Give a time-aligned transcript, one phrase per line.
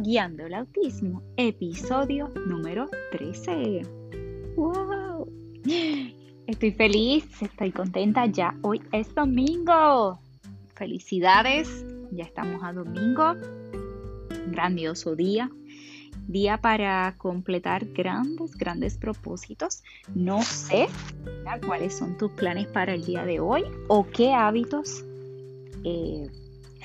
[0.00, 3.82] Guiando el Autismo, episodio número 13.
[4.56, 5.30] ¡Wow!
[6.48, 10.18] Estoy feliz, estoy contenta, ya hoy es domingo.
[10.74, 13.34] Felicidades, ya estamos a domingo.
[14.48, 15.48] Grandioso día.
[16.26, 19.84] Día para completar grandes, grandes propósitos.
[20.12, 20.88] No sé
[21.66, 25.04] cuáles son tus planes para el día de hoy o qué hábitos
[25.84, 26.26] eh,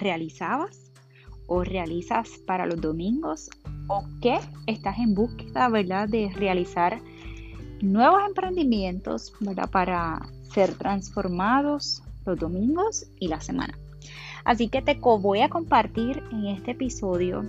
[0.00, 0.85] realizabas
[1.46, 3.50] o realizas para los domingos
[3.88, 7.00] o que estás en búsqueda, ¿verdad?, de realizar
[7.80, 10.20] nuevos emprendimientos, ¿verdad?, para
[10.52, 13.78] ser transformados los domingos y la semana.
[14.44, 17.44] Así que te voy a compartir en este episodio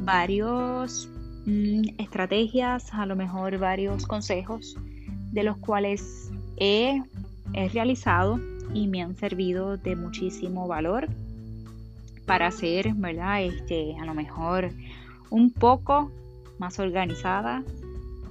[0.00, 1.08] varios
[1.46, 4.76] mm, estrategias, a lo mejor varios consejos
[5.32, 7.02] de los cuales he
[7.72, 8.38] realizado
[8.74, 11.08] y me han servido de muchísimo valor
[12.26, 13.42] para ser, ¿verdad?
[13.42, 14.70] Este, a lo mejor
[15.30, 16.10] un poco
[16.58, 17.62] más organizada,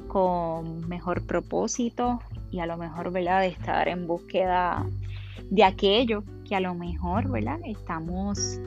[0.07, 2.19] con mejor propósito
[2.51, 3.41] y a lo mejor, ¿verdad?
[3.41, 4.85] De estar en búsqueda
[5.49, 7.59] de aquello que a lo mejor, ¿verdad?
[7.65, 8.59] Estamos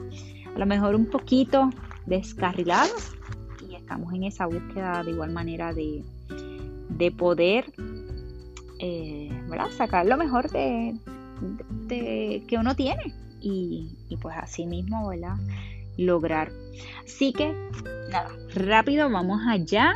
[0.53, 1.69] a lo mejor un poquito
[2.05, 3.15] descarrilados
[3.67, 6.03] y estamos en esa búsqueda de igual manera de,
[6.89, 7.71] de poder,
[8.79, 9.69] eh, ¿verdad?
[9.75, 10.95] Sacar lo mejor de,
[11.87, 13.89] de, que uno tiene y,
[14.21, 15.37] pues así mismo, ¿verdad?
[15.97, 16.51] Lograr.
[17.05, 17.53] Así que,
[18.11, 19.93] nada, rápido, vamos allá.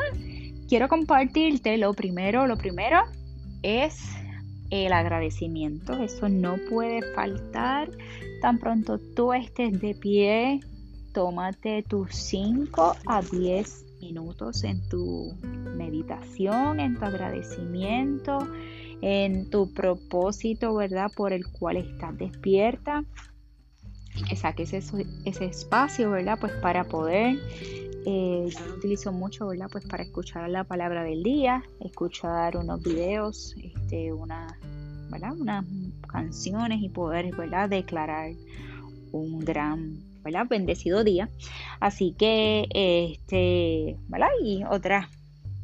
[0.68, 3.04] Quiero compartirte lo primero, lo primero
[3.62, 4.00] es
[4.70, 5.94] el agradecimiento.
[6.02, 7.90] Eso no puede faltar.
[8.42, 10.60] Tan pronto tú estés de pie,
[11.14, 15.34] tómate tus 5 a 10 minutos en tu
[15.78, 18.40] meditación, en tu agradecimiento,
[19.02, 21.12] en tu propósito, ¿verdad?
[21.16, 23.04] Por el cual estás despierta
[24.36, 26.38] saques ese, ese espacio, ¿verdad?
[26.40, 27.38] Pues para poder,
[28.06, 29.68] eh, yo lo utilizo mucho, ¿verdad?
[29.72, 34.58] Pues para escuchar la palabra del día, escuchar unos videos, este, una,
[35.10, 35.34] ¿verdad?
[35.38, 35.66] Unas
[36.08, 37.70] canciones y poder, ¿verdad?
[37.70, 38.34] Declarar
[39.12, 40.48] un gran, ¿verdad?
[40.50, 41.30] Bendecido día.
[41.80, 44.30] Así que, este, ¿verdad?
[44.44, 45.08] Y otras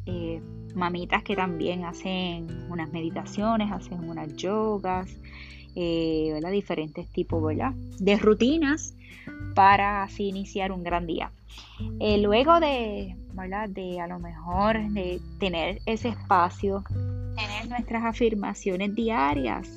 [0.06, 0.40] eh,
[0.74, 5.10] mamitas que también hacen unas meditaciones, hacen unas yogas,
[5.74, 7.52] eh, diferentes tipos
[7.98, 8.94] de rutinas
[9.54, 11.32] para así iniciar un gran día.
[11.98, 13.16] Eh, luego de,
[13.68, 16.84] de a lo mejor de tener ese espacio,
[17.36, 19.68] tener nuestras afirmaciones diarias,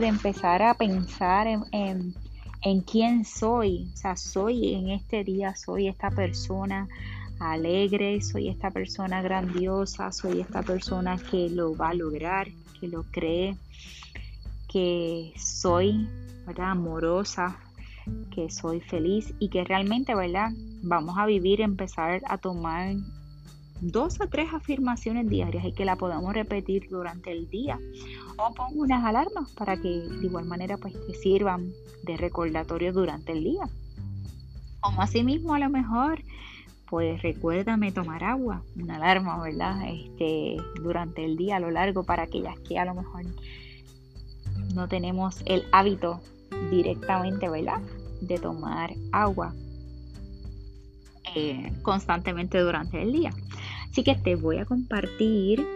[0.00, 2.14] de empezar a pensar en,
[2.62, 6.88] en quién soy, o sea, soy en este día, soy esta persona
[7.38, 12.48] alegre, soy esta persona grandiosa, soy esta persona que lo va a lograr,
[12.80, 13.56] que lo cree,
[14.68, 16.08] que soy
[16.58, 17.58] amorosa,
[18.30, 20.50] que soy feliz y que realmente ¿verdad?
[20.82, 22.94] vamos a vivir, empezar a tomar
[23.80, 27.78] dos o tres afirmaciones diarias y que la podamos repetir durante el día.
[28.38, 31.72] O pongo unas alarmas para que de igual manera pues te sirvan
[32.04, 33.68] de recordatorio durante el día.
[34.80, 36.22] Como así mismo a lo mejor
[36.88, 42.22] pues recuérdame tomar agua una alarma verdad este durante el día a lo largo para
[42.22, 43.24] aquellas que a lo mejor
[44.76, 46.20] no tenemos el hábito
[46.70, 47.80] directamente, ¿verdad?
[48.20, 49.54] De tomar agua
[51.34, 53.30] eh, constantemente durante el día.
[53.90, 55.66] Así que te voy a compartir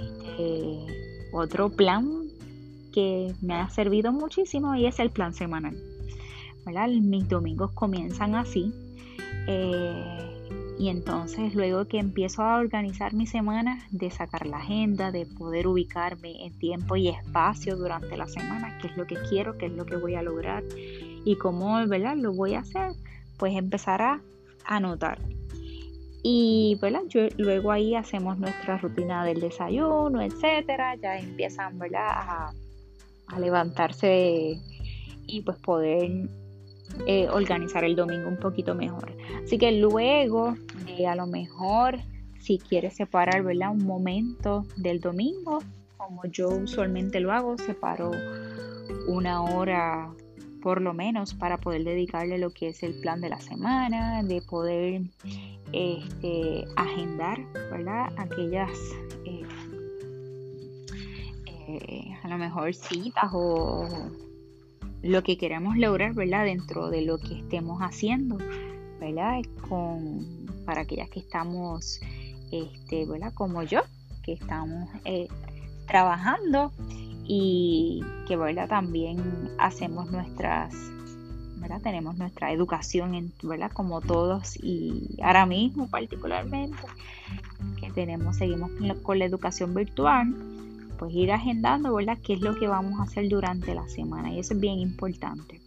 [0.00, 2.08] este, otro plan
[2.92, 5.76] que me ha servido muchísimo y es el plan semanal.
[7.02, 8.72] Mis domingos comienzan así.
[9.48, 10.29] Eh,
[10.80, 15.66] y entonces luego que empiezo a organizar mi semana, de sacar la agenda, de poder
[15.66, 19.72] ubicarme en tiempo y espacio durante la semana, qué es lo que quiero, qué es
[19.72, 20.64] lo que voy a lograr
[21.26, 22.16] y cómo ¿verdad?
[22.16, 22.92] lo voy a hacer,
[23.36, 24.22] pues empezar a
[24.64, 25.18] anotar.
[26.22, 26.80] Y.
[27.08, 30.96] Yo, luego ahí hacemos nuestra rutina del desayuno, etcétera.
[30.96, 32.08] Ya empiezan ¿verdad?
[32.08, 32.52] A,
[33.26, 34.58] a levantarse
[35.26, 36.26] y pues poder
[37.06, 39.12] eh, organizar el domingo un poquito mejor.
[39.44, 40.56] Así que luego
[40.86, 41.98] de a lo mejor
[42.40, 43.70] si quieres separar ¿verdad?
[43.70, 45.60] un momento del domingo,
[45.96, 48.10] como yo usualmente lo hago, separo
[49.06, 50.10] una hora
[50.62, 54.42] por lo menos para poder dedicarle lo que es el plan de la semana, de
[54.42, 55.02] poder
[55.72, 57.40] este, agendar
[57.70, 58.12] ¿verdad?
[58.16, 58.70] aquellas
[59.24, 59.42] eh,
[61.66, 63.88] eh, a lo mejor citas o
[65.02, 66.44] lo que queremos lograr, ¿verdad?
[66.44, 68.38] Dentro de lo que estemos haciendo,
[68.98, 69.40] ¿verdad?
[69.68, 72.00] Con, para aquellas que estamos,
[72.52, 73.32] este, ¿verdad?
[73.34, 73.80] Como yo,
[74.22, 75.28] que estamos eh,
[75.86, 76.72] trabajando
[77.24, 78.68] y que, ¿verdad?
[78.68, 79.18] También
[79.58, 80.74] hacemos nuestras
[81.60, 81.80] ¿verdad?
[81.82, 83.70] Tenemos nuestra educación, ¿verdad?
[83.70, 86.78] Como todos y ahora mismo particularmente,
[87.78, 88.70] que tenemos, seguimos
[89.02, 90.34] con la educación virtual,
[91.00, 92.18] pues ir agendando, ¿verdad?
[92.22, 94.34] ¿Qué es lo que vamos a hacer durante la semana?
[94.34, 95.58] Y eso es bien importante.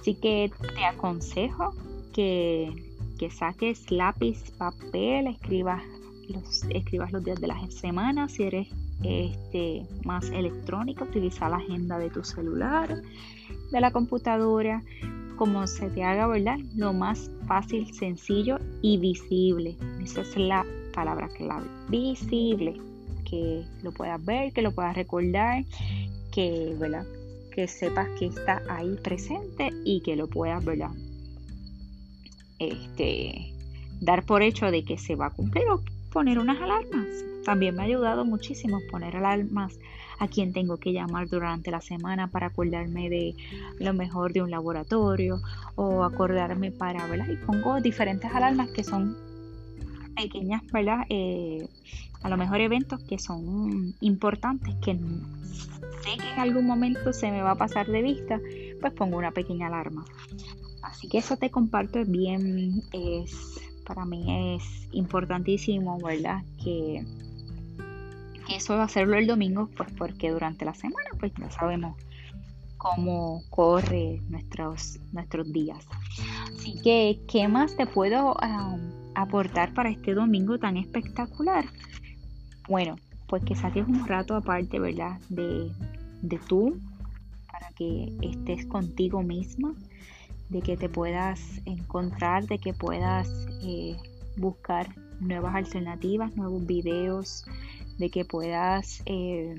[0.00, 1.74] Así que te aconsejo
[2.14, 2.72] que,
[3.18, 5.82] que saques lápiz, papel, escribas
[6.30, 8.28] los, escribas los días de la semana.
[8.28, 8.68] Si eres
[9.04, 13.02] este, más electrónica, utiliza la agenda de tu celular,
[13.70, 14.82] de la computadora,
[15.36, 16.58] como se te haga, ¿verdad?
[16.74, 19.76] Lo más fácil, sencillo y visible.
[20.02, 20.64] Esa es la
[20.94, 21.66] palabra clave.
[21.90, 22.80] Visible.
[23.30, 25.64] Que lo puedas ver, que lo puedas recordar,
[26.32, 27.06] que, ¿verdad?
[27.54, 30.90] Que sepas que está ahí presente y que lo puedas, ¿verdad?
[32.58, 33.54] Este,
[34.00, 35.80] dar por hecho de que se va a cumplir o
[36.12, 37.06] poner unas alarmas.
[37.44, 39.78] También me ha ayudado muchísimo poner alarmas
[40.18, 43.34] a quien tengo que llamar durante la semana para acordarme de
[43.78, 45.40] lo mejor de un laboratorio
[45.76, 47.28] o acordarme para, ¿verdad?
[47.30, 49.16] Y pongo diferentes alarmas que son
[50.22, 51.04] pequeñas, ¿verdad?
[51.08, 51.66] Eh,
[52.22, 57.42] a lo mejor eventos que son importantes, que sé que en algún momento se me
[57.42, 58.40] va a pasar de vista,
[58.80, 60.04] pues pongo una pequeña alarma.
[60.82, 66.42] Así que eso te comparto bien, es para mí es importantísimo, ¿verdad?
[66.62, 67.04] Que,
[68.48, 71.96] eso de hacerlo el domingo, pues porque durante la semana, pues ya sabemos
[72.78, 75.86] cómo corre nuestros, nuestros días.
[76.56, 78.36] Así que, ¿qué más te puedo
[79.22, 81.64] aportar para este domingo tan espectacular?
[82.68, 82.96] Bueno,
[83.28, 85.18] pues que saques un rato aparte, ¿verdad?
[85.28, 85.70] De,
[86.22, 86.78] de tú,
[87.50, 89.74] para que estés contigo misma,
[90.48, 93.28] de que te puedas encontrar, de que puedas
[93.62, 93.96] eh,
[94.36, 97.44] buscar nuevas alternativas, nuevos videos,
[97.98, 99.54] de que puedas, eh,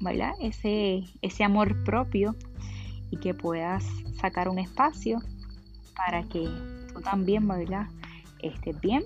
[0.00, 0.32] ¿verdad?
[0.40, 2.34] Ese, ese amor propio
[3.10, 3.84] y que puedas
[4.20, 5.20] sacar un espacio
[5.94, 6.48] para que
[6.92, 7.86] tú también, ¿verdad?
[8.44, 9.02] Estés bien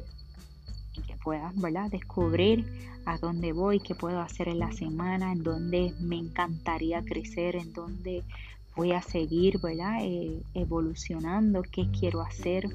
[0.97, 1.91] y que puedas, ¿verdad?
[1.91, 2.67] Descubrir
[3.07, 7.73] a dónde voy, qué puedo hacer en la semana, en dónde me encantaría crecer, en
[7.73, 8.25] dónde
[8.77, 10.01] voy a seguir, ¿verdad?
[10.03, 12.69] Eh, evolucionando, qué quiero hacer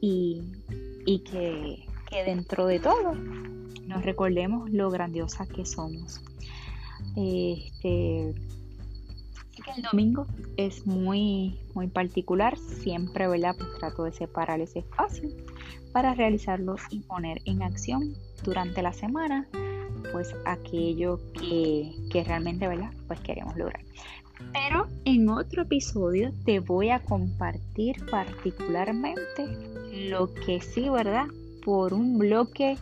[0.00, 0.42] y,
[1.30, 1.86] que,
[2.24, 3.14] dentro de todo
[3.86, 6.20] nos recordemos lo grandiosa que somos.
[7.16, 8.34] Este,
[9.64, 10.26] que el domingo
[10.58, 13.56] es muy, muy particular, siempre, ¿verdad?
[13.56, 15.30] Pues trato de separar ese espacio
[15.92, 19.48] para realizarlo y poner en acción durante la semana,
[20.12, 22.92] pues aquello que, que realmente, ¿verdad?
[23.06, 23.82] Pues queremos lograr.
[24.52, 29.46] Pero en otro episodio te voy a compartir particularmente
[30.08, 31.26] lo que sí, ¿verdad?
[31.64, 32.76] Por un bloque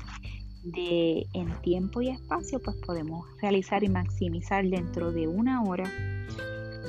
[0.63, 5.91] de en tiempo y espacio, pues podemos realizar y maximizar dentro de una hora,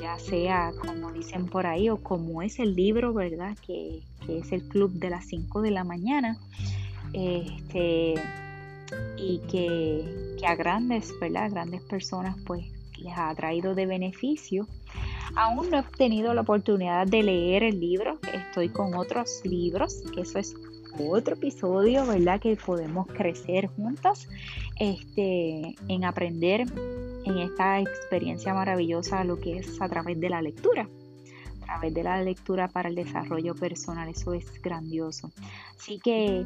[0.01, 3.55] ya sea como dicen por ahí o como es el libro, ¿verdad?
[3.65, 6.37] Que, es el club de las 5 de la mañana.
[7.13, 8.15] Este,
[9.17, 11.51] y que, que a grandes, ¿verdad?
[11.51, 12.65] Grandes personas pues
[12.97, 14.67] les ha traído de beneficio.
[15.35, 20.21] Aún no he tenido la oportunidad de leer el libro, estoy con otros libros, que
[20.21, 20.55] eso es
[20.99, 22.39] otro episodio, ¿verdad?
[22.39, 24.27] Que podemos crecer juntas
[24.79, 26.61] este, en aprender
[27.25, 30.87] en esta experiencia maravillosa lo que es a través de la lectura
[31.67, 34.09] través de la lectura para el desarrollo personal.
[34.09, 35.31] Eso es grandioso.
[35.77, 36.45] Así que,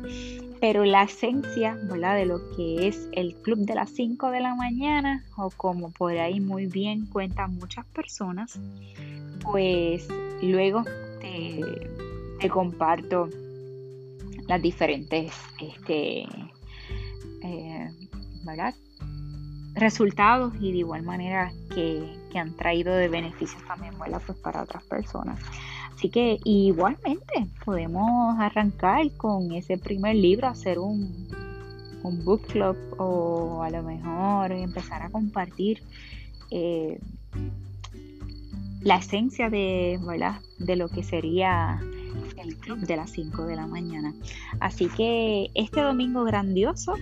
[0.59, 2.15] pero la esencia, ¿verdad?
[2.15, 6.17] De lo que es el club de las 5 de la mañana, o como por
[6.17, 8.59] ahí muy bien cuentan muchas personas,
[9.43, 10.07] pues
[10.41, 10.83] luego
[11.19, 13.29] te, comparto
[14.47, 16.25] las diferentes, este,
[17.43, 17.89] eh,
[18.43, 18.73] ¿verdad?
[19.73, 25.37] Resultados y de igual manera que, han traído de beneficios también pues para otras personas.
[25.93, 31.27] Así que igualmente podemos arrancar con ese primer libro, hacer un,
[32.03, 35.83] un book club o a lo mejor empezar a compartir
[36.51, 36.99] eh,
[38.81, 39.99] la esencia de,
[40.59, 41.79] de lo que sería
[42.37, 44.13] el club de las 5 de la mañana.
[44.59, 46.95] Así que este domingo grandioso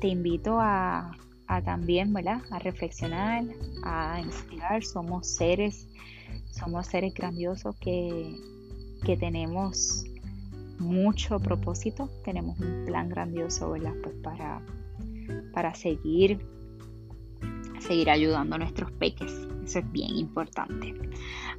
[0.00, 1.12] te invito a
[1.50, 2.40] a también, ¿verdad?
[2.50, 3.44] A reflexionar,
[3.82, 4.84] a inspirar.
[4.84, 5.88] Somos seres,
[6.52, 8.36] somos seres grandiosos que,
[9.04, 10.04] que tenemos
[10.78, 13.94] mucho propósito, tenemos un plan grandioso, ¿verdad?
[14.00, 14.64] Pues para,
[15.52, 16.38] para seguir,
[17.80, 19.49] seguir ayudando a nuestros peques.
[19.70, 20.92] Eso es bien importante.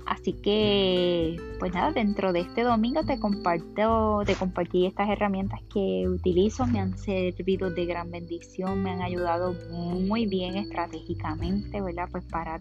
[0.06, 6.10] Así que, pues nada, dentro de este domingo te comparto, te compartí estas herramientas que
[6.10, 12.10] utilizo, me han servido de gran bendición, me han ayudado muy bien estratégicamente, ¿verdad?
[12.12, 12.60] Pues para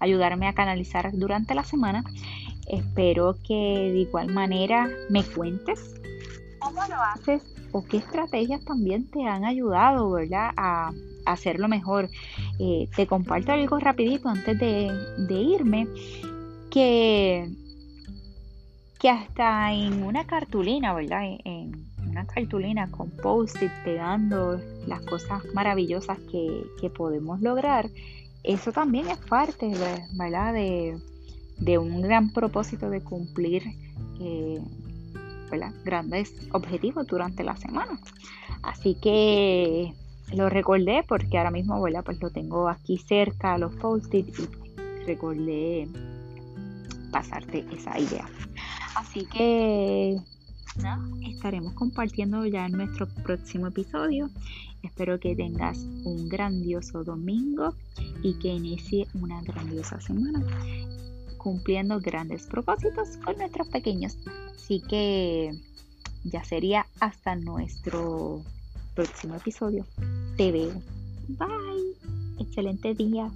[0.00, 2.02] ayudarme a canalizar durante la semana.
[2.66, 3.54] Espero que
[3.92, 5.94] de igual manera me cuentes
[6.58, 10.50] cómo lo haces o qué estrategias también te han ayudado, ¿verdad?
[10.56, 10.90] A,
[11.26, 12.08] hacerlo mejor.
[12.58, 15.86] Eh, te comparto algo rapidito antes de, irme,
[16.70, 17.48] que,
[18.98, 21.22] que hasta en una cartulina, ¿verdad?
[21.44, 27.90] En, una cartulina con post-it pegando las cosas maravillosas que, que podemos lograr,
[28.42, 29.70] eso también es parte,
[30.16, 30.54] ¿verdad?
[30.54, 30.96] De,
[31.58, 33.64] de un gran propósito de cumplir
[34.20, 34.60] eh,
[35.84, 38.00] grandes objetivos durante la semana.
[38.62, 39.94] Así que
[40.34, 45.88] lo recordé porque ahora mismo pues lo tengo aquí cerca, los post-its, y recordé
[47.10, 48.28] pasarte esa idea.
[48.96, 50.16] Así que
[51.28, 54.30] estaremos compartiendo ya en nuestro próximo episodio.
[54.82, 57.74] Espero que tengas un grandioso domingo
[58.22, 60.44] y que inicie una grandiosa semana
[61.38, 64.18] cumpliendo grandes propósitos con nuestros pequeños.
[64.54, 65.52] Así que
[66.24, 68.42] ya sería hasta nuestro
[68.94, 69.84] próximo episodio.
[70.36, 70.82] Te veo.
[71.28, 71.96] Bye.
[72.38, 73.30] Excelente día.